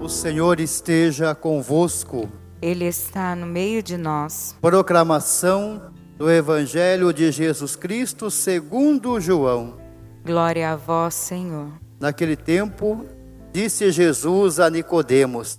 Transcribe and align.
O 0.00 0.08
Senhor 0.08 0.60
esteja 0.60 1.34
convosco. 1.34 2.28
Ele 2.60 2.84
está 2.84 3.34
no 3.34 3.46
meio 3.46 3.82
de 3.82 3.96
nós. 3.96 4.54
Proclamação 4.60 5.90
do 6.18 6.30
Evangelho 6.30 7.12
de 7.12 7.32
Jesus 7.32 7.74
Cristo 7.74 8.30
segundo 8.30 9.18
João. 9.20 9.78
Glória 10.24 10.72
a 10.72 10.76
vós, 10.76 11.14
Senhor. 11.14 11.68
Naquele 11.98 12.36
tempo, 12.36 13.06
disse 13.52 13.90
Jesus 13.90 14.60
a 14.60 14.68
Nicodemos: 14.68 15.58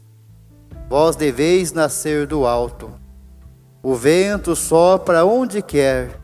Vós 0.88 1.16
deveis 1.16 1.74
nascer 1.74 2.28
do 2.28 2.46
alto. 2.46 2.92
O 3.82 3.96
vento 3.96 4.56
sopra 4.56 5.26
onde 5.26 5.62
quer, 5.62 6.20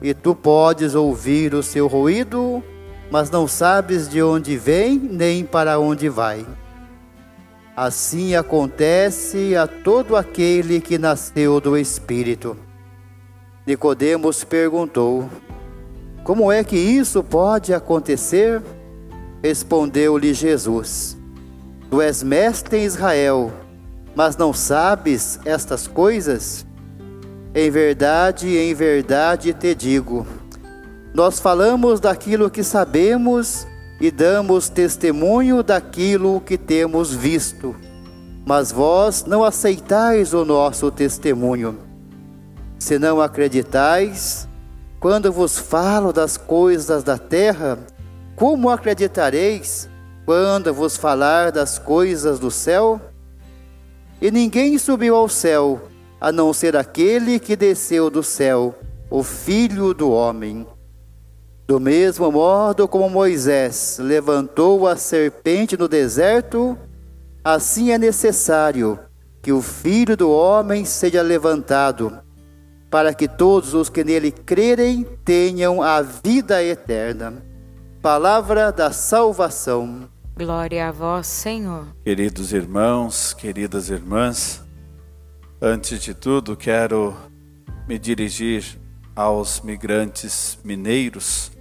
e 0.00 0.14
tu 0.14 0.34
podes 0.34 0.94
ouvir 0.94 1.54
o 1.54 1.62
seu 1.62 1.88
ruído, 1.88 2.62
mas 3.10 3.28
não 3.28 3.48
sabes 3.48 4.08
de 4.08 4.22
onde 4.22 4.56
vem 4.56 4.98
nem 4.98 5.44
para 5.44 5.78
onde 5.80 6.08
vai. 6.08 6.46
Assim 7.82 8.34
acontece 8.34 9.56
a 9.56 9.66
todo 9.66 10.14
aquele 10.14 10.82
que 10.82 10.98
nasceu 10.98 11.58
do 11.62 11.78
Espírito. 11.78 12.54
Nicodemos 13.66 14.44
perguntou: 14.44 15.30
Como 16.22 16.52
é 16.52 16.62
que 16.62 16.76
isso 16.76 17.24
pode 17.24 17.72
acontecer? 17.72 18.60
Respondeu-lhe 19.42 20.34
Jesus: 20.34 21.16
Tu 21.90 22.02
és 22.02 22.22
mestre 22.22 22.80
em 22.80 22.84
Israel, 22.84 23.50
mas 24.14 24.36
não 24.36 24.52
sabes 24.52 25.40
estas 25.46 25.86
coisas? 25.86 26.66
Em 27.54 27.70
verdade, 27.70 28.58
em 28.58 28.74
verdade 28.74 29.54
te 29.54 29.74
digo: 29.74 30.26
nós 31.14 31.40
falamos 31.40 31.98
daquilo 31.98 32.50
que 32.50 32.62
sabemos 32.62 33.66
e 34.00 34.10
damos 34.10 34.68
testemunho 34.68 35.62
daquilo 35.62 36.40
que 36.40 36.56
temos 36.56 37.12
visto, 37.12 37.76
mas 38.46 38.72
vós 38.72 39.24
não 39.26 39.44
aceitais 39.44 40.32
o 40.32 40.44
nosso 40.44 40.90
testemunho. 40.90 41.78
Se 42.78 42.98
não 42.98 43.20
acreditais, 43.20 44.48
quando 44.98 45.30
vos 45.30 45.58
falo 45.58 46.12
das 46.12 46.36
coisas 46.36 47.04
da 47.04 47.18
terra, 47.18 47.78
como 48.34 48.70
acreditareis 48.70 49.90
quando 50.24 50.72
vos 50.72 50.96
falar 50.96 51.50
das 51.50 51.78
coisas 51.78 52.38
do 52.38 52.50
céu? 52.50 53.00
E 54.22 54.30
ninguém 54.30 54.78
subiu 54.78 55.16
ao 55.16 55.28
céu, 55.28 55.88
a 56.20 56.30
não 56.30 56.52
ser 56.52 56.76
aquele 56.76 57.38
que 57.40 57.56
desceu 57.56 58.08
do 58.08 58.22
céu, 58.22 58.74
o 59.10 59.22
Filho 59.22 59.92
do 59.92 60.10
Homem. 60.10 60.66
Do 61.70 61.78
mesmo 61.78 62.32
modo 62.32 62.88
como 62.88 63.08
Moisés 63.08 63.96
levantou 64.02 64.88
a 64.88 64.96
serpente 64.96 65.76
no 65.76 65.86
deserto, 65.86 66.76
assim 67.44 67.92
é 67.92 67.96
necessário 67.96 68.98
que 69.40 69.52
o 69.52 69.62
Filho 69.62 70.16
do 70.16 70.32
Homem 70.32 70.84
seja 70.84 71.22
levantado 71.22 72.18
para 72.90 73.14
que 73.14 73.28
todos 73.28 73.72
os 73.72 73.88
que 73.88 74.02
nele 74.02 74.32
crerem 74.32 75.06
tenham 75.24 75.80
a 75.80 76.02
vida 76.02 76.60
eterna. 76.60 77.40
Palavra 78.02 78.72
da 78.72 78.90
salvação. 78.90 80.08
Glória 80.36 80.88
a 80.88 80.90
vós, 80.90 81.28
Senhor. 81.28 81.86
Queridos 82.02 82.52
irmãos, 82.52 83.32
queridas 83.32 83.90
irmãs, 83.90 84.60
antes 85.62 86.02
de 86.02 86.14
tudo 86.14 86.56
quero 86.56 87.16
me 87.86 87.96
dirigir 87.96 88.76
aos 89.14 89.60
migrantes 89.60 90.58
mineiros 90.64 91.59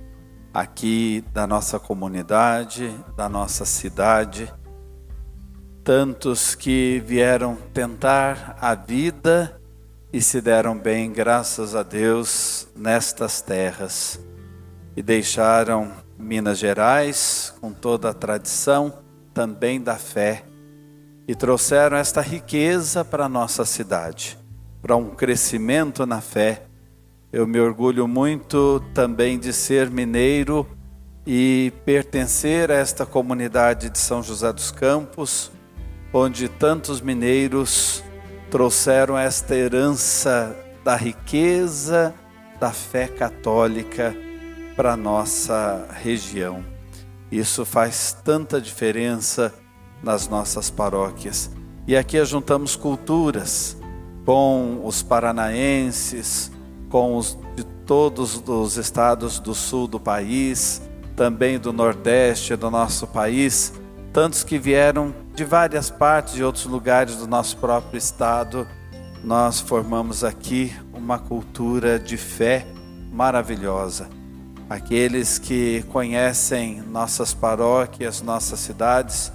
aqui 0.54 1.24
da 1.34 1.46
nossa 1.46 1.80
comunidade, 1.80 2.94
da 3.16 3.30
nossa 3.30 3.66
cidade, 3.66 4.52
tantos 5.84 6.56
que 6.56 7.02
vieram 7.06 7.56
tentar 7.74 8.58
a 8.60 8.76
vida 8.76 9.60
e 10.12 10.22
se 10.22 10.42
deram 10.42 10.78
bem, 10.78 11.12
graças 11.12 11.76
a 11.76 11.84
Deus, 11.84 12.68
nestas 12.76 13.42
terras. 13.42 14.20
E 14.96 15.04
deixaram 15.04 15.92
Minas 16.18 16.58
Gerais 16.58 17.54
com 17.62 17.72
toda 17.72 18.10
a 18.10 18.14
tradição 18.14 19.00
também 19.34 19.80
da 19.80 19.96
fé. 19.96 20.44
E 21.28 21.36
trouxeram 21.36 21.96
esta 21.96 22.22
riqueza 22.22 23.06
para 23.06 23.26
a 23.26 23.30
nossa 23.30 23.64
cidade, 23.66 24.38
para 24.82 24.96
um 24.96 25.12
crescimento 25.12 26.06
na 26.08 26.22
fé. 26.22 26.69
Eu 27.32 27.46
me 27.46 27.60
orgulho 27.60 28.08
muito 28.08 28.84
também 28.92 29.38
de 29.38 29.54
ser 29.54 29.92
mineiro 29.92 30.68
e 31.28 31.72
pertencer 31.86 32.72
a 32.72 32.76
esta 32.76 33.06
comunidade 33.06 33.88
de 33.92 34.00
São 34.00 34.24
José 34.24 34.52
dos 34.52 34.72
Campos, 34.72 35.52
onde 36.12 36.50
tantos 36.50 37.02
mineiros 37.02 38.04
trouxeram 38.50 39.16
esta 39.16 39.54
herança 39.54 40.58
da 40.84 40.96
riqueza 40.96 42.16
da 42.60 42.72
fé 42.72 43.08
católica 43.08 44.16
para 44.76 44.98
nossa 44.98 45.88
região. 46.02 46.66
Isso 47.32 47.64
faz 47.64 48.18
tanta 48.24 48.60
diferença 48.60 49.54
nas 50.02 50.28
nossas 50.28 50.72
paróquias. 50.72 51.52
E 51.88 51.96
aqui 51.96 52.26
juntamos 52.26 52.76
culturas 52.76 53.78
com 54.26 54.82
os 54.84 55.04
paranaenses, 55.04 56.52
com 56.90 57.16
os 57.16 57.38
de 57.56 57.64
todos 57.64 58.42
os 58.48 58.78
estados 58.78 59.40
do 59.40 59.56
sul 59.56 59.88
do 59.88 60.00
país, 60.00 60.82
também 61.16 61.60
do 61.60 61.72
nordeste 61.72 62.56
do 62.56 62.70
nosso 62.70 63.08
país, 63.08 63.74
tantos 64.12 64.44
que 64.44 64.58
vieram 64.58 65.14
de 65.36 65.44
várias 65.44 65.90
partes 65.90 66.36
e 66.36 66.44
outros 66.44 66.66
lugares 66.66 67.18
do 67.18 67.28
nosso 67.28 67.58
próprio 67.58 67.98
estado, 67.98 68.68
nós 69.24 69.60
formamos 69.60 70.24
aqui 70.24 70.74
uma 70.94 71.20
cultura 71.20 72.00
de 72.00 72.18
fé 72.18 72.66
maravilhosa. 73.12 74.10
Aqueles 74.70 75.40
que 75.40 75.84
conhecem 75.92 76.82
nossas 76.82 77.34
paróquias, 77.34 78.22
nossas 78.22 78.60
cidades, 78.60 79.32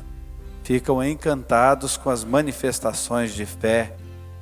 ficam 0.63 1.03
encantados 1.03 1.97
com 1.97 2.09
as 2.09 2.25
manifestações 2.25 3.35
de 3.35 3.45
fé 3.45 3.97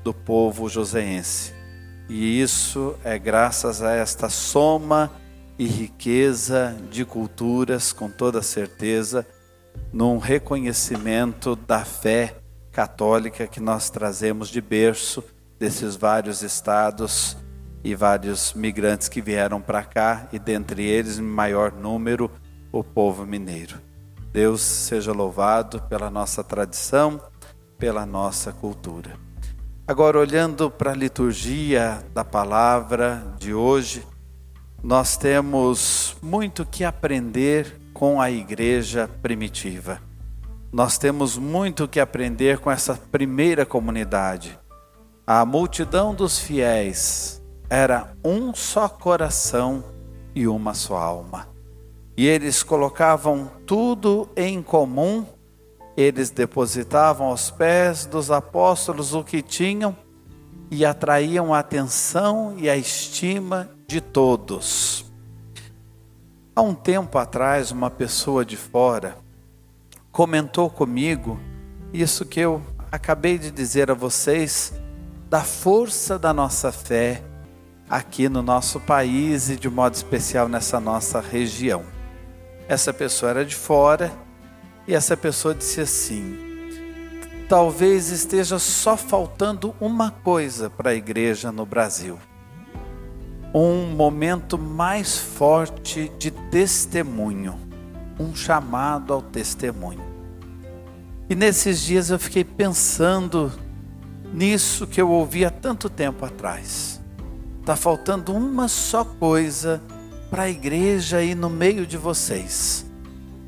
do 0.04 0.12
povo 0.12 0.68
joseense. 0.68 1.61
E 2.08 2.40
isso 2.40 2.96
é 3.04 3.18
graças 3.18 3.82
a 3.82 3.92
esta 3.92 4.28
soma 4.28 5.10
e 5.58 5.66
riqueza 5.66 6.76
de 6.90 7.04
culturas, 7.04 7.92
com 7.92 8.10
toda 8.10 8.42
certeza, 8.42 9.26
num 9.92 10.18
reconhecimento 10.18 11.54
da 11.54 11.84
fé 11.84 12.36
católica 12.70 13.46
que 13.46 13.60
nós 13.60 13.90
trazemos 13.90 14.48
de 14.48 14.60
berço 14.60 15.22
desses 15.58 15.94
vários 15.94 16.42
estados 16.42 17.36
e 17.84 17.94
vários 17.94 18.54
migrantes 18.54 19.08
que 19.08 19.20
vieram 19.20 19.60
para 19.60 19.84
cá 19.84 20.28
e 20.32 20.38
dentre 20.38 20.84
eles 20.84 21.18
em 21.18 21.22
maior 21.22 21.72
número 21.72 22.30
o 22.70 22.82
povo 22.82 23.26
mineiro. 23.26 23.80
Deus 24.32 24.62
seja 24.62 25.12
louvado 25.12 25.82
pela 25.82 26.10
nossa 26.10 26.42
tradição, 26.42 27.20
pela 27.78 28.06
nossa 28.06 28.52
cultura. 28.52 29.31
Agora 29.92 30.18
olhando 30.18 30.70
para 30.70 30.92
a 30.92 30.96
liturgia 30.96 32.02
da 32.14 32.24
palavra 32.24 33.22
de 33.38 33.52
hoje, 33.52 34.02
nós 34.82 35.18
temos 35.18 36.16
muito 36.22 36.64
que 36.64 36.82
aprender 36.82 37.78
com 37.92 38.18
a 38.18 38.30
igreja 38.30 39.06
primitiva. 39.20 40.00
Nós 40.72 40.96
temos 40.96 41.36
muito 41.36 41.86
que 41.86 42.00
aprender 42.00 42.56
com 42.58 42.70
essa 42.70 42.94
primeira 42.94 43.66
comunidade. 43.66 44.58
A 45.26 45.44
multidão 45.44 46.14
dos 46.14 46.38
fiéis 46.38 47.42
era 47.68 48.14
um 48.24 48.54
só 48.54 48.88
coração 48.88 49.84
e 50.34 50.48
uma 50.48 50.72
só 50.72 50.96
alma. 50.96 51.48
E 52.16 52.26
eles 52.26 52.62
colocavam 52.62 53.50
tudo 53.66 54.26
em 54.34 54.62
comum, 54.62 55.26
eles 55.96 56.30
depositavam 56.30 57.26
aos 57.26 57.50
pés 57.50 58.06
dos 58.06 58.30
apóstolos 58.30 59.14
o 59.14 59.22
que 59.22 59.42
tinham 59.42 59.96
e 60.70 60.84
atraíam 60.84 61.52
a 61.52 61.58
atenção 61.58 62.54
e 62.56 62.68
a 62.68 62.76
estima 62.76 63.70
de 63.86 64.00
todos. 64.00 65.04
Há 66.56 66.62
um 66.62 66.74
tempo 66.74 67.18
atrás, 67.18 67.70
uma 67.70 67.90
pessoa 67.90 68.44
de 68.44 68.56
fora 68.56 69.16
comentou 70.10 70.68
comigo 70.68 71.38
isso 71.92 72.24
que 72.24 72.40
eu 72.40 72.62
acabei 72.90 73.38
de 73.38 73.50
dizer 73.50 73.90
a 73.90 73.94
vocês, 73.94 74.72
da 75.28 75.40
força 75.42 76.18
da 76.18 76.32
nossa 76.32 76.70
fé 76.70 77.22
aqui 77.88 78.28
no 78.28 78.42
nosso 78.42 78.80
país 78.80 79.50
e 79.50 79.56
de 79.56 79.68
modo 79.68 79.94
especial 79.94 80.48
nessa 80.48 80.80
nossa 80.80 81.20
região. 81.20 81.84
Essa 82.68 82.92
pessoa 82.92 83.30
era 83.30 83.44
de 83.44 83.54
fora 83.54 84.10
e 84.86 84.94
essa 84.94 85.16
pessoa 85.16 85.54
disse 85.54 85.80
assim: 85.80 86.36
talvez 87.48 88.10
esteja 88.10 88.58
só 88.58 88.96
faltando 88.96 89.74
uma 89.80 90.10
coisa 90.10 90.68
para 90.70 90.90
a 90.90 90.94
igreja 90.94 91.52
no 91.52 91.66
Brasil 91.66 92.18
um 93.54 93.86
momento 93.94 94.56
mais 94.56 95.18
forte 95.18 96.10
de 96.18 96.30
testemunho, 96.30 97.58
um 98.18 98.34
chamado 98.34 99.12
ao 99.12 99.20
testemunho. 99.20 100.02
E 101.28 101.34
nesses 101.34 101.80
dias 101.80 102.10
eu 102.10 102.18
fiquei 102.18 102.44
pensando 102.44 103.52
nisso 104.32 104.86
que 104.86 105.00
eu 105.00 105.10
ouvi 105.10 105.44
há 105.44 105.50
tanto 105.50 105.90
tempo 105.90 106.24
atrás. 106.24 107.00
Está 107.60 107.76
faltando 107.76 108.34
uma 108.34 108.68
só 108.68 109.04
coisa 109.04 109.82
para 110.30 110.44
a 110.44 110.50
igreja 110.50 111.18
aí 111.18 111.34
no 111.34 111.50
meio 111.50 111.86
de 111.86 111.98
vocês. 111.98 112.86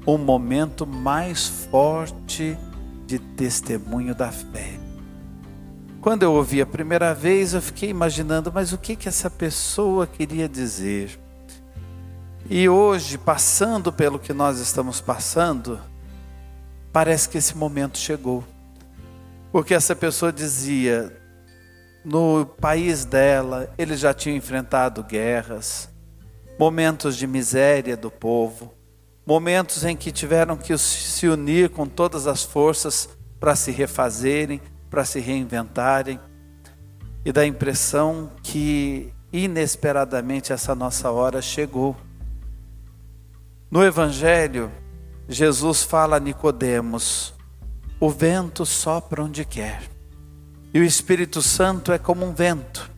Um 0.06 0.18
momento 0.18 0.86
mais 0.86 1.46
forte 1.46 2.58
de 3.06 3.18
testemunho 3.18 4.14
da 4.14 4.30
fé. 4.30 4.78
Quando 6.00 6.22
eu 6.22 6.34
ouvi 6.34 6.60
a 6.60 6.66
primeira 6.66 7.14
vez, 7.14 7.54
eu 7.54 7.62
fiquei 7.62 7.88
imaginando, 7.88 8.52
mas 8.52 8.72
o 8.74 8.78
que 8.78 8.94
que 8.94 9.08
essa 9.08 9.30
pessoa 9.30 10.06
queria 10.06 10.46
dizer? 10.46 11.18
E 12.50 12.68
hoje, 12.68 13.16
passando 13.16 13.90
pelo 13.90 14.18
que 14.18 14.34
nós 14.34 14.58
estamos 14.58 15.00
passando, 15.00 15.80
parece 16.92 17.26
que 17.26 17.38
esse 17.38 17.56
momento 17.56 17.96
chegou. 17.96 18.44
Porque 19.50 19.72
essa 19.72 19.96
pessoa 19.96 20.30
dizia, 20.30 21.10
no 22.04 22.44
país 22.44 23.06
dela, 23.06 23.72
eles 23.78 23.98
já 23.98 24.12
tinham 24.12 24.36
enfrentado 24.36 25.02
guerras, 25.02 25.88
momentos 26.58 27.16
de 27.16 27.26
miséria 27.26 27.96
do 27.96 28.10
povo, 28.10 28.74
momentos 29.26 29.84
em 29.84 29.96
que 29.96 30.12
tiveram 30.12 30.56
que 30.56 30.76
se 30.76 31.26
unir 31.28 31.70
com 31.70 31.86
todas 31.86 32.26
as 32.26 32.42
forças 32.42 33.08
para 33.40 33.56
se 33.56 33.70
refazerem, 33.70 34.60
para 34.90 35.04
se 35.04 35.20
reinventarem, 35.20 36.20
e 37.24 37.32
dá 37.32 37.40
a 37.40 37.46
impressão 37.46 38.30
que 38.42 39.12
inesperadamente 39.32 40.52
essa 40.52 40.74
nossa 40.74 41.10
hora 41.10 41.42
chegou. 41.42 41.96
No 43.70 43.82
Evangelho, 43.84 44.70
Jesus 45.28 45.82
fala 45.82 46.16
a 46.16 46.20
Nicodemos: 46.20 47.34
o 47.98 48.10
vento 48.10 48.64
sopra 48.64 49.22
onde 49.22 49.44
quer, 49.44 49.82
e 50.72 50.78
o 50.78 50.84
Espírito 50.84 51.42
Santo 51.42 51.90
é 51.92 51.98
como 51.98 52.24
um 52.24 52.32
vento. 52.32 52.90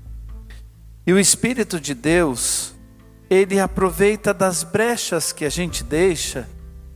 E 1.06 1.12
o 1.12 1.18
Espírito 1.18 1.80
de 1.80 1.94
Deus, 1.94 2.74
ele 3.28 3.58
aproveita 3.58 4.32
das 4.32 4.62
brechas 4.62 5.32
que 5.32 5.44
a 5.44 5.50
gente 5.50 5.82
deixa 5.82 6.48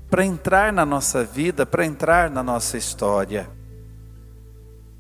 para 0.09 0.25
entrar 0.25 0.73
na 0.73 0.85
nossa 0.85 1.25
vida, 1.25 1.65
para 1.65 1.87
entrar 1.87 2.31
na 2.31 2.43
nossa 2.43 2.77
história. 2.77 3.49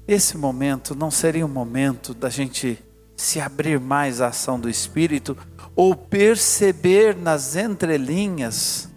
Esse 0.06 0.36
momento 0.36 0.94
não 0.94 1.10
seria 1.10 1.46
um 1.46 1.48
momento 1.48 2.14
da 2.14 2.28
gente 2.28 2.82
se 3.16 3.40
abrir 3.40 3.78
mais 3.78 4.20
à 4.20 4.28
ação 4.28 4.58
do 4.58 4.68
Espírito 4.68 5.36
ou 5.76 5.94
perceber 5.94 7.14
nas 7.14 7.54
entrelinhas 7.54 8.88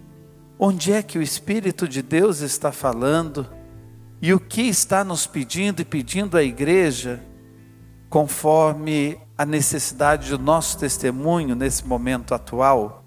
onde 0.58 0.92
é 0.92 1.02
que 1.02 1.18
o 1.18 1.22
Espírito 1.22 1.86
de 1.86 2.00
Deus 2.00 2.40
está 2.40 2.72
falando 2.72 3.46
e 4.20 4.32
o 4.32 4.40
que 4.40 4.62
está 4.62 5.04
nos 5.04 5.26
pedindo 5.26 5.82
e 5.82 5.84
pedindo 5.84 6.36
à 6.36 6.42
igreja, 6.42 7.22
conforme 8.08 9.18
a 9.36 9.44
necessidade 9.44 10.30
do 10.30 10.38
nosso 10.38 10.78
testemunho 10.78 11.56
nesse 11.56 11.86
momento 11.86 12.34
atual. 12.34 13.04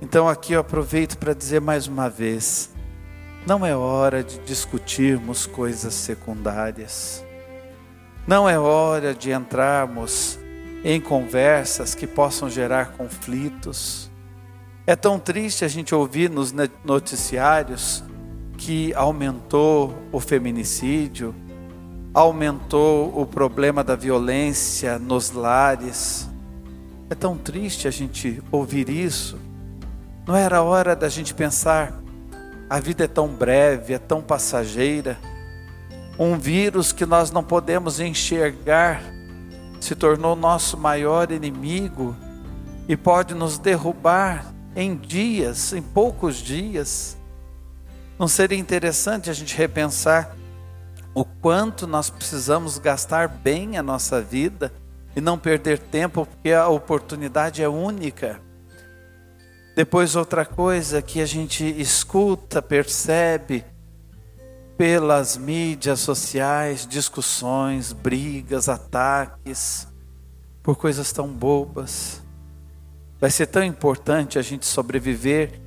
Então, 0.00 0.28
aqui 0.28 0.52
eu 0.52 0.60
aproveito 0.60 1.16
para 1.16 1.32
dizer 1.32 1.60
mais 1.60 1.86
uma 1.86 2.10
vez: 2.10 2.70
não 3.46 3.64
é 3.64 3.74
hora 3.74 4.22
de 4.22 4.38
discutirmos 4.40 5.46
coisas 5.46 5.94
secundárias, 5.94 7.24
não 8.26 8.48
é 8.48 8.58
hora 8.58 9.14
de 9.14 9.32
entrarmos 9.32 10.38
em 10.84 11.00
conversas 11.00 11.94
que 11.94 12.06
possam 12.06 12.50
gerar 12.50 12.92
conflitos. 12.92 14.10
É 14.86 14.94
tão 14.94 15.18
triste 15.18 15.64
a 15.64 15.68
gente 15.68 15.94
ouvir 15.94 16.28
nos 16.28 16.54
noticiários 16.84 18.04
que 18.58 18.92
aumentou 18.92 19.94
o 20.12 20.20
feminicídio, 20.20 21.34
aumentou 22.14 23.12
o 23.20 23.26
problema 23.26 23.82
da 23.82 23.96
violência 23.96 25.00
nos 25.00 25.32
lares. 25.32 26.30
É 27.10 27.14
tão 27.14 27.36
triste 27.36 27.88
a 27.88 27.90
gente 27.90 28.40
ouvir 28.52 28.88
isso. 28.88 29.36
Não 30.24 30.36
era 30.36 30.62
hora 30.62 30.94
da 30.94 31.08
gente 31.08 31.34
pensar: 31.34 32.00
a 32.70 32.78
vida 32.78 33.04
é 33.04 33.08
tão 33.08 33.28
breve, 33.28 33.92
é 33.92 33.98
tão 33.98 34.22
passageira. 34.22 35.18
Um 36.16 36.38
vírus 36.38 36.92
que 36.92 37.04
nós 37.04 37.32
não 37.32 37.42
podemos 37.42 37.98
enxergar 37.98 39.02
se 39.80 39.96
tornou 39.96 40.36
nosso 40.36 40.78
maior 40.78 41.32
inimigo 41.32 42.16
e 42.88 42.96
pode 42.96 43.34
nos 43.34 43.58
derrubar 43.58 44.54
em 44.76 44.94
dias, 44.96 45.72
em 45.72 45.82
poucos 45.82 46.36
dias. 46.36 47.18
Não 48.16 48.28
seria 48.28 48.56
interessante 48.56 49.28
a 49.28 49.32
gente 49.32 49.56
repensar 49.56 50.36
o 51.14 51.24
quanto 51.24 51.86
nós 51.86 52.10
precisamos 52.10 52.76
gastar 52.76 53.28
bem 53.28 53.78
a 53.78 53.82
nossa 53.82 54.20
vida 54.20 54.72
e 55.14 55.20
não 55.20 55.38
perder 55.38 55.78
tempo, 55.78 56.26
porque 56.26 56.50
a 56.50 56.66
oportunidade 56.68 57.62
é 57.62 57.68
única. 57.68 58.40
Depois, 59.76 60.16
outra 60.16 60.44
coisa 60.44 61.00
que 61.00 61.20
a 61.20 61.26
gente 61.26 61.64
escuta, 61.80 62.60
percebe 62.60 63.64
pelas 64.76 65.36
mídias 65.36 66.00
sociais, 66.00 66.86
discussões, 66.86 67.92
brigas, 67.92 68.68
ataques, 68.68 69.86
por 70.62 70.76
coisas 70.76 71.12
tão 71.12 71.28
bobas. 71.28 72.20
Vai 73.20 73.30
ser 73.30 73.46
tão 73.46 73.62
importante 73.62 74.38
a 74.38 74.42
gente 74.42 74.66
sobreviver 74.66 75.60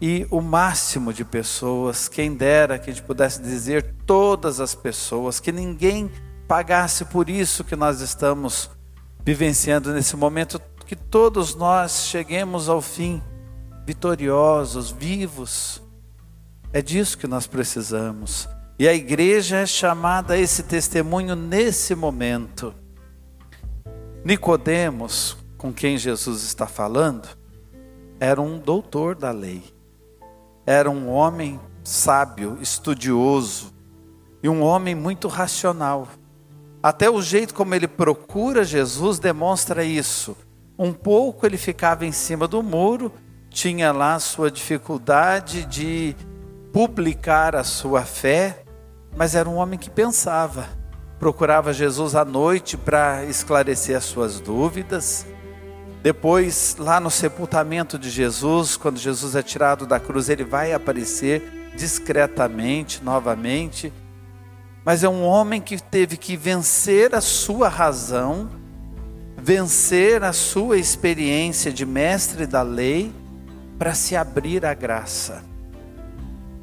e 0.00 0.26
o 0.30 0.40
máximo 0.40 1.12
de 1.12 1.24
pessoas, 1.24 2.08
quem 2.08 2.34
dera 2.34 2.78
que 2.78 2.88
a 2.88 2.92
gente 2.92 3.04
pudesse 3.04 3.42
dizer 3.42 3.94
todas 4.06 4.58
as 4.58 4.74
pessoas, 4.74 5.38
que 5.38 5.52
ninguém 5.52 6.10
pagasse 6.48 7.04
por 7.04 7.28
isso 7.28 7.62
que 7.62 7.76
nós 7.76 8.00
estamos 8.00 8.70
vivenciando 9.22 9.92
nesse 9.92 10.16
momento, 10.16 10.60
que 10.86 10.96
todos 10.96 11.54
nós 11.54 12.06
cheguemos 12.06 12.68
ao 12.68 12.80
fim 12.80 13.22
vitoriosos, 13.84 14.90
vivos. 14.90 15.82
É 16.72 16.80
disso 16.80 17.18
que 17.18 17.26
nós 17.26 17.46
precisamos. 17.46 18.48
E 18.78 18.88
a 18.88 18.94
igreja 18.94 19.58
é 19.58 19.66
chamada 19.66 20.34
a 20.34 20.38
esse 20.38 20.62
testemunho 20.62 21.36
nesse 21.36 21.94
momento. 21.94 22.74
Nicodemos, 24.24 25.36
com 25.58 25.72
quem 25.72 25.98
Jesus 25.98 26.42
está 26.42 26.66
falando, 26.66 27.28
era 28.18 28.40
um 28.40 28.58
doutor 28.58 29.14
da 29.14 29.30
lei 29.30 29.62
era 30.70 30.88
um 30.88 31.10
homem 31.10 31.58
sábio, 31.82 32.56
estudioso 32.60 33.74
e 34.40 34.48
um 34.48 34.62
homem 34.62 34.94
muito 34.94 35.26
racional. 35.26 36.06
Até 36.80 37.10
o 37.10 37.20
jeito 37.20 37.54
como 37.54 37.74
ele 37.74 37.88
procura 37.88 38.62
Jesus 38.62 39.18
demonstra 39.18 39.82
isso. 39.82 40.36
Um 40.78 40.92
pouco 40.92 41.44
ele 41.44 41.56
ficava 41.56 42.06
em 42.06 42.12
cima 42.12 42.46
do 42.46 42.62
muro, 42.62 43.12
tinha 43.48 43.90
lá 43.90 44.16
sua 44.20 44.48
dificuldade 44.48 45.64
de 45.64 46.14
publicar 46.72 47.56
a 47.56 47.64
sua 47.64 48.02
fé, 48.02 48.62
mas 49.16 49.34
era 49.34 49.48
um 49.48 49.56
homem 49.56 49.76
que 49.76 49.90
pensava. 49.90 50.68
Procurava 51.18 51.72
Jesus 51.72 52.14
à 52.14 52.24
noite 52.24 52.76
para 52.76 53.24
esclarecer 53.24 53.96
as 53.96 54.04
suas 54.04 54.38
dúvidas 54.38 55.26
depois, 56.02 56.76
lá 56.78 56.98
no 56.98 57.10
sepultamento 57.10 57.98
de 57.98 58.08
Jesus, 58.08 58.76
quando 58.76 58.98
Jesus 58.98 59.36
é 59.36 59.42
tirado 59.42 59.86
da 59.86 60.00
cruz, 60.00 60.30
ele 60.30 60.44
vai 60.44 60.72
aparecer 60.72 61.72
discretamente 61.76 63.04
novamente. 63.04 63.92
Mas 64.82 65.04
é 65.04 65.08
um 65.08 65.22
homem 65.22 65.60
que 65.60 65.80
teve 65.80 66.16
que 66.16 66.36
vencer 66.36 67.14
a 67.14 67.20
sua 67.20 67.68
razão, 67.68 68.48
vencer 69.36 70.24
a 70.24 70.32
sua 70.32 70.78
experiência 70.78 71.70
de 71.70 71.84
mestre 71.84 72.46
da 72.46 72.62
lei, 72.62 73.12
para 73.78 73.94
se 73.94 74.16
abrir 74.16 74.64
à 74.64 74.72
graça. 74.72 75.49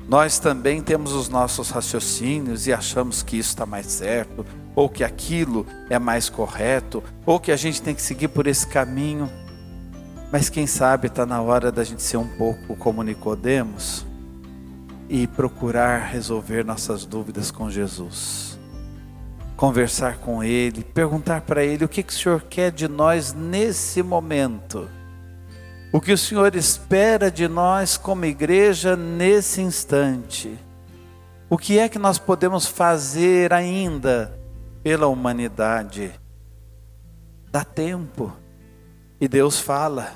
Nós 0.07 0.39
também 0.39 0.81
temos 0.81 1.11
os 1.11 1.27
nossos 1.27 1.69
raciocínios 1.69 2.65
e 2.65 2.71
achamos 2.71 3.21
que 3.21 3.37
isso 3.37 3.49
está 3.49 3.65
mais 3.65 3.87
certo, 3.87 4.45
ou 4.73 4.87
que 4.87 5.03
aquilo 5.03 5.65
é 5.89 5.99
mais 5.99 6.29
correto, 6.29 7.03
ou 7.25 7.39
que 7.39 7.51
a 7.51 7.57
gente 7.57 7.81
tem 7.81 7.93
que 7.93 8.01
seguir 8.01 8.29
por 8.29 8.47
esse 8.47 8.65
caminho. 8.67 9.29
Mas 10.31 10.49
quem 10.49 10.65
sabe 10.65 11.07
está 11.07 11.25
na 11.25 11.41
hora 11.41 11.71
da 11.71 11.83
gente 11.83 12.01
ser 12.01 12.17
um 12.17 12.27
pouco 12.27 12.75
como 12.77 13.03
Nicodemos 13.03 14.05
e 15.09 15.27
procurar 15.27 16.05
resolver 16.05 16.63
nossas 16.63 17.05
dúvidas 17.05 17.51
com 17.51 17.69
Jesus. 17.69 18.57
Conversar 19.57 20.19
com 20.19 20.41
Ele, 20.41 20.83
perguntar 20.83 21.41
para 21.41 21.65
Ele 21.65 21.83
o 21.83 21.89
que, 21.89 22.03
que 22.03 22.13
o 22.13 22.15
Senhor 22.15 22.41
quer 22.43 22.71
de 22.71 22.87
nós 22.87 23.33
nesse 23.33 24.01
momento. 24.01 24.87
O 25.91 26.01
que 26.01 26.11
o 26.11 26.17
Senhor 26.17 26.55
espera 26.55 27.31
de 27.31 27.47
nós 27.47 27.97
como 27.97 28.25
igreja 28.25 28.95
nesse 28.95 29.61
instante. 29.61 30.57
O 31.49 31.57
que 31.57 31.79
é 31.79 31.87
que 31.87 31.97
nós 31.97 32.19
podemos 32.19 32.65
fazer 32.65 33.53
ainda 33.53 34.37
pela 34.87 35.07
humanidade. 35.07 36.13
Dá 37.51 37.63
tempo. 37.63 38.31
E 39.19 39.27
Deus 39.27 39.59
fala: 39.59 40.13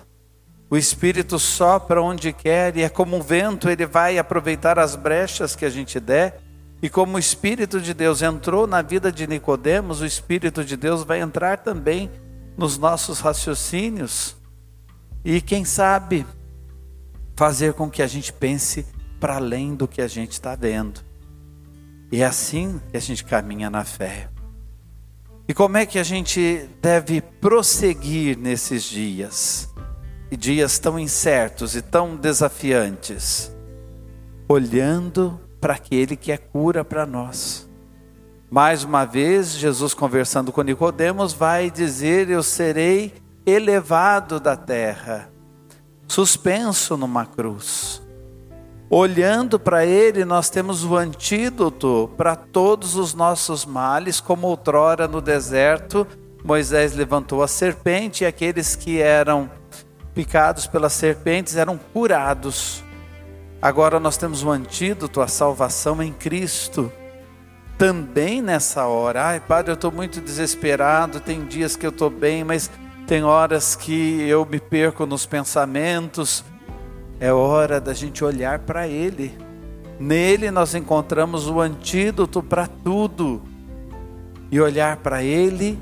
O 0.69 0.77
Espírito 0.77 1.37
sopra 1.37 2.01
onde 2.01 2.31
quer 2.31 2.77
e 2.77 2.81
é 2.81 2.87
como 2.87 3.17
um 3.17 3.21
vento, 3.21 3.69
ele 3.69 3.85
vai 3.85 4.17
aproveitar 4.17 4.79
as 4.79 4.95
brechas 4.95 5.55
que 5.55 5.65
a 5.65 5.69
gente 5.69 5.99
der. 5.99 6.39
E 6.81 6.89
como 6.89 7.17
o 7.17 7.19
Espírito 7.19 7.79
de 7.79 7.93
Deus 7.93 8.21
entrou 8.21 8.65
na 8.65 8.81
vida 8.81 9.11
de 9.11 9.27
Nicodemos, 9.27 10.01
o 10.01 10.05
Espírito 10.05 10.63
de 10.63 10.75
Deus 10.75 11.03
vai 11.03 11.19
entrar 11.19 11.59
também 11.59 12.09
nos 12.57 12.77
nossos 12.77 13.19
raciocínios. 13.19 14.40
E 15.23 15.39
quem 15.39 15.63
sabe 15.63 16.25
fazer 17.35 17.73
com 17.73 17.89
que 17.89 18.01
a 18.01 18.07
gente 18.07 18.31
pense 18.33 18.85
para 19.19 19.35
além 19.35 19.75
do 19.75 19.87
que 19.87 20.01
a 20.01 20.07
gente 20.07 20.33
está 20.33 20.55
vendo. 20.55 21.01
E 22.11 22.21
é 22.21 22.25
assim 22.25 22.81
que 22.89 22.97
a 22.97 22.99
gente 22.99 23.23
caminha 23.23 23.69
na 23.69 23.83
fé. 23.83 24.29
E 25.47 25.53
como 25.53 25.77
é 25.77 25.85
que 25.85 25.99
a 25.99 26.03
gente 26.03 26.67
deve 26.81 27.21
prosseguir 27.21 28.37
nesses 28.37 28.83
dias? 28.83 29.69
E 30.29 30.37
dias 30.37 30.79
tão 30.79 30.97
incertos 30.97 31.75
e 31.75 31.81
tão 31.81 32.15
desafiantes. 32.15 33.51
Olhando 34.47 35.39
para 35.59 35.75
aquele 35.75 36.15
que 36.15 36.31
é 36.31 36.37
cura 36.37 36.83
para 36.83 37.05
nós. 37.05 37.69
Mais 38.49 38.83
uma 38.83 39.05
vez, 39.05 39.53
Jesus 39.53 39.93
conversando 39.93 40.51
com 40.51 40.61
Nicodemos 40.61 41.31
vai 41.31 41.69
dizer: 41.69 42.29
"Eu 42.29 42.43
serei 42.43 43.13
elevado 43.45 44.39
da 44.39 44.55
terra, 44.55 45.31
suspenso 46.07 46.95
numa 46.98 47.25
cruz". 47.25 48.01
Olhando 48.89 49.57
para 49.57 49.86
Ele, 49.86 50.25
nós 50.25 50.50
temos 50.50 50.83
o 50.83 50.98
antídoto 50.98 52.12
para 52.17 52.36
todos 52.36 52.95
os 52.95 53.13
nossos 53.13 53.65
males, 53.65 54.19
como 54.19 54.48
outrora 54.48 55.07
no 55.07 55.21
deserto, 55.21 56.05
Moisés 56.43 56.95
levantou 56.95 57.43
a 57.43 57.48
serpente 57.48 58.24
e 58.24 58.27
aqueles 58.27 58.75
que 58.75 59.00
eram 59.00 59.50
picados 60.13 60.65
pelas 60.65 60.93
serpentes 60.93 61.55
eram 61.55 61.77
curados. 61.77 62.83
Agora 63.62 64.00
nós 64.00 64.17
temos 64.17 64.43
o 64.43 64.50
antídoto, 64.50 65.21
a 65.21 65.27
salvação 65.27 66.01
em 66.01 66.12
Cristo. 66.12 66.91
Também 67.77 68.41
nessa 68.41 68.86
hora, 68.86 69.24
ai 69.25 69.39
Padre, 69.39 69.71
eu 69.71 69.75
estou 69.75 69.91
muito 69.91 70.19
desesperado, 70.19 71.19
tem 71.19 71.45
dias 71.45 71.75
que 71.75 71.86
eu 71.86 71.91
estou 71.91 72.10
bem, 72.10 72.43
mas 72.43 72.69
tem 73.11 73.25
horas 73.25 73.75
que 73.75 74.21
eu 74.21 74.45
me 74.45 74.57
perco 74.57 75.05
nos 75.05 75.25
pensamentos, 75.25 76.45
é 77.19 77.29
hora 77.29 77.81
da 77.81 77.93
gente 77.93 78.23
olhar 78.23 78.59
para 78.59 78.87
Ele. 78.87 79.37
Nele 79.99 80.49
nós 80.49 80.73
encontramos 80.75 81.49
o 81.49 81.59
antídoto 81.59 82.41
para 82.41 82.67
tudo. 82.67 83.41
E 84.49 84.61
olhar 84.61 84.95
para 84.95 85.21
Ele 85.21 85.77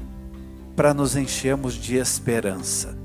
para 0.76 0.92
nos 0.92 1.16
enchermos 1.16 1.76
de 1.76 1.98
esperança. 1.98 2.98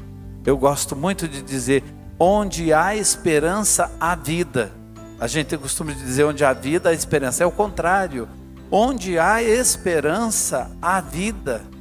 Eu 0.46 0.56
gosto 0.56 0.96
muito 0.96 1.28
de 1.28 1.42
dizer: 1.42 1.84
onde 2.18 2.72
há 2.72 2.96
esperança, 2.96 3.92
há 4.00 4.14
vida. 4.14 4.72
A 5.20 5.26
gente 5.26 5.48
tem 5.48 5.58
costume 5.58 5.92
de 5.92 6.02
dizer: 6.02 6.24
onde 6.24 6.42
há 6.42 6.54
vida, 6.54 6.88
há 6.88 6.94
esperança. 6.94 7.44
É 7.44 7.46
o 7.46 7.52
contrário. 7.52 8.26
Onde 8.70 9.18
há 9.18 9.42
esperança, 9.42 10.70
há 10.80 10.98
vida. 10.98 11.73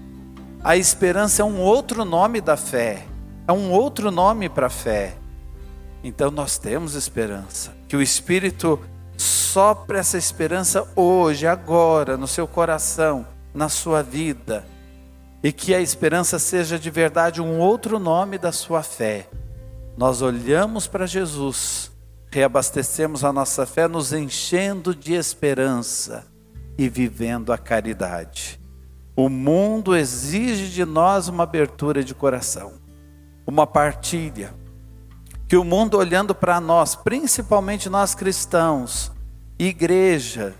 A 0.63 0.77
esperança 0.77 1.41
é 1.41 1.45
um 1.45 1.59
outro 1.59 2.05
nome 2.05 2.39
da 2.39 2.55
fé, 2.55 3.05
é 3.45 3.51
um 3.51 3.69
outro 3.69 4.09
nome 4.09 4.47
para 4.47 4.67
a 4.67 4.69
fé. 4.69 5.13
Então 6.01 6.31
nós 6.31 6.57
temos 6.57 6.95
esperança. 6.95 7.73
Que 7.85 7.97
o 7.97 8.01
Espírito 8.01 8.79
sopre 9.17 9.97
essa 9.97 10.17
esperança 10.17 10.87
hoje, 10.95 11.45
agora, 11.45 12.15
no 12.15 12.29
seu 12.29 12.47
coração, 12.47 13.27
na 13.53 13.67
sua 13.67 14.01
vida. 14.01 14.65
E 15.43 15.51
que 15.51 15.75
a 15.75 15.81
esperança 15.81 16.39
seja 16.39 16.79
de 16.79 16.89
verdade 16.89 17.41
um 17.41 17.59
outro 17.59 17.99
nome 17.99 18.37
da 18.37 18.53
sua 18.53 18.81
fé. 18.81 19.27
Nós 19.97 20.21
olhamos 20.21 20.87
para 20.87 21.05
Jesus, 21.05 21.91
reabastecemos 22.31 23.25
a 23.25 23.33
nossa 23.33 23.65
fé, 23.65 23.85
nos 23.85 24.13
enchendo 24.13 24.95
de 24.95 25.13
esperança 25.13 26.25
e 26.77 26.87
vivendo 26.87 27.51
a 27.51 27.57
caridade. 27.57 28.62
O 29.15 29.29
mundo 29.29 29.95
exige 29.95 30.69
de 30.69 30.85
nós 30.85 31.27
uma 31.27 31.43
abertura 31.43 32.03
de 32.03 32.15
coração, 32.15 32.73
uma 33.45 33.67
partilha 33.67 34.53
que 35.47 35.57
o 35.57 35.63
mundo 35.63 35.97
olhando 35.97 36.33
para 36.33 36.59
nós, 36.59 36.95
principalmente 36.95 37.87
nós 37.87 38.15
cristãos, 38.15 39.11
igreja, 39.59 40.55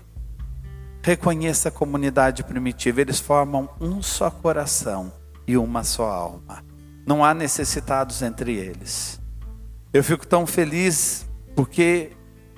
reconheça 1.02 1.68
a 1.68 1.72
comunidade 1.72 2.44
primitiva, 2.44 3.00
eles 3.00 3.18
formam 3.18 3.68
um 3.80 4.00
só 4.00 4.30
coração 4.30 5.12
e 5.48 5.56
uma 5.56 5.82
só 5.82 6.08
alma. 6.08 6.64
Não 7.04 7.24
há 7.24 7.34
necessitados 7.34 8.22
entre 8.22 8.54
eles. 8.54 9.20
Eu 9.92 10.04
fico 10.04 10.24
tão 10.24 10.46
feliz 10.46 11.28
porque 11.56 12.12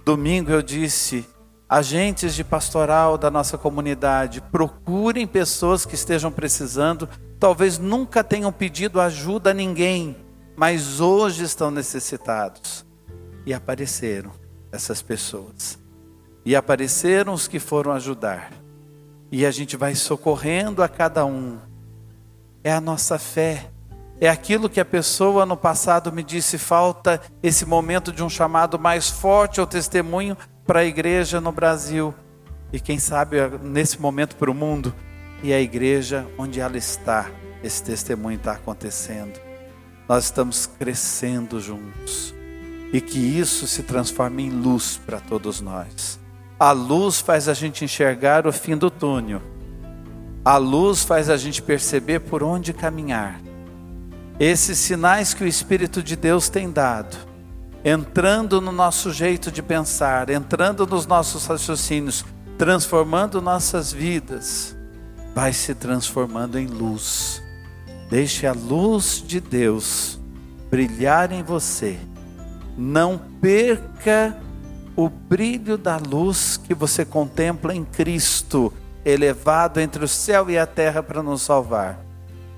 domingo 0.05 0.51
eu 0.51 0.61
disse, 0.61 1.27
agentes 1.69 2.35
de 2.35 2.45
pastoral 2.45 3.19
da 3.19 3.31
nossa 3.31 3.59
comunidade, 3.59 4.41
procurem 4.41 5.27
pessoas 5.27 5.85
que 5.85 5.95
estejam 5.95 6.31
precisando, 6.31 7.09
talvez 7.41 7.79
nunca 7.79 8.23
tenham 8.23 8.53
pedido 8.53 9.01
ajuda 9.01 9.51
a 9.51 9.55
ninguém, 9.55 10.17
mas 10.57 11.01
hoje 11.01 11.45
estão 11.45 11.71
necessitados. 11.71 12.87
E 13.45 13.53
apareceram 13.53 14.33
essas 14.73 15.03
pessoas. 15.03 15.79
E 16.45 16.55
apareceram 16.55 17.33
os 17.33 17.47
que 17.47 17.59
foram 17.59 17.93
ajudar. 17.93 18.53
E 19.31 19.45
a 19.45 19.51
gente 19.51 19.77
vai 19.77 19.95
socorrendo 19.95 20.83
a 20.83 20.89
cada 20.89 21.25
um. 21.25 21.59
É 22.63 22.73
a 22.73 22.81
nossa 22.81 23.19
fé. 23.19 23.71
É 24.21 24.29
aquilo 24.29 24.69
que 24.69 24.81
a 24.81 24.85
pessoa 24.85 25.45
no 25.45 25.57
passado 25.57 26.13
me 26.13 26.23
disse: 26.23 26.59
falta 26.59 27.21
esse 27.43 27.67
momento 27.67 28.13
de 28.13 28.23
um 28.23 28.31
chamado 28.31 28.79
mais 28.79 29.11
forte 29.11 29.61
ao 29.61 29.67
testemunho 29.67 30.37
para 30.67 30.81
a 30.81 30.85
igreja 30.85 31.41
no 31.41 31.53
Brasil. 31.53 32.15
E 32.73 32.81
quem 32.81 32.99
sabe 32.99 33.37
nesse 33.63 34.01
momento 34.01 34.37
para 34.37 34.51
o 34.51 34.55
mundo. 34.55 34.95
E 35.43 35.53
a 35.53 35.61
igreja 35.61 36.27
onde 36.37 36.61
ela 36.61 36.77
está, 36.77 37.31
esse 37.63 37.83
testemunho 37.83 38.37
está 38.37 38.53
acontecendo 38.53 39.47
nós 40.09 40.25
estamos 40.25 40.67
crescendo 40.67 41.61
juntos 41.61 42.35
e 42.93 43.01
que 43.01 43.19
isso 43.19 43.67
se 43.67 43.83
transforme 43.83 44.45
em 44.45 44.51
luz 44.51 45.01
para 45.05 45.19
todos 45.19 45.61
nós. 45.61 46.19
A 46.59 46.71
luz 46.71 47.21
faz 47.21 47.49
a 47.49 47.55
gente 47.55 47.85
enxergar 47.85 48.47
o 48.47 48.53
fim 48.53 48.77
do 48.77 48.91
túnel. 48.91 49.43
A 50.45 50.57
luz 50.57 51.03
faz 51.03 51.29
a 51.29 51.37
gente 51.37 51.61
perceber 51.61 52.21
por 52.21 52.43
onde 52.43 52.73
caminhar. 52.73 53.41
Esses 54.39 54.79
sinais 54.79 55.35
que 55.35 55.43
o 55.43 55.47
Espírito 55.47 56.03
de 56.03 56.15
Deus 56.15 56.49
tem 56.49 56.71
dado, 56.71 57.17
entrando 57.89 58.61
no 58.61 58.73
nosso 58.73 59.13
jeito 59.13 59.51
de 59.51 59.63
pensar, 59.63 60.29
entrando 60.29 60.87
nos 60.87 61.07
nossos 61.07 61.47
raciocínios, 61.47 62.25
transformando 62.59 63.41
nossas 63.41 63.93
vidas, 63.93 64.77
vai 65.35 65.53
se 65.53 65.75
transformando 65.75 66.59
em 66.59 66.67
luz 66.67 67.43
Deixe 68.09 68.47
a 68.47 68.53
luz 68.53 69.23
de 69.27 69.41
Deus 69.41 70.21
brilhar 70.71 71.33
em 71.33 71.43
você. 71.43 71.99
Não 72.77 73.19
perca 73.41 74.37
o 74.95 75.09
brilho 75.09 75.77
da 75.77 75.97
luz 75.97 76.57
que 76.57 76.73
você 76.73 77.05
contempla 77.05 77.75
em 77.75 77.85
Cristo, 77.85 78.73
elevado 79.05 79.81
entre 79.81 80.05
o 80.05 80.09
céu 80.09 80.49
e 80.49 80.57
a 80.57 80.67
terra 80.67 81.03
para 81.03 81.23
nos 81.23 81.43
salvar. 81.43 82.01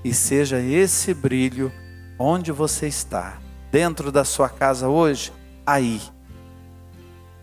E 0.03 0.13
seja 0.13 0.59
esse 0.59 1.13
brilho 1.13 1.71
onde 2.17 2.51
você 2.51 2.87
está, 2.87 3.37
dentro 3.71 4.11
da 4.11 4.23
sua 4.23 4.49
casa 4.49 4.87
hoje, 4.87 5.31
aí. 5.65 6.01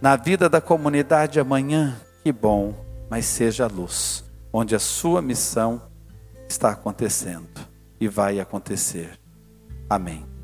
Na 0.01 0.17
vida 0.17 0.49
da 0.49 0.61
comunidade 0.61 1.41
amanhã, 1.41 1.97
que 2.23 2.33
bom, 2.33 2.75
mas 3.09 3.25
seja 3.25 3.65
a 3.65 3.69
luz, 3.69 4.25
onde 4.53 4.75
a 4.75 4.79
sua 4.79 5.23
missão 5.23 5.83
está 6.49 6.71
acontecendo 6.71 7.49
e 8.01 8.09
vai 8.09 8.39
acontecer. 8.41 9.19
Amém. 9.89 10.36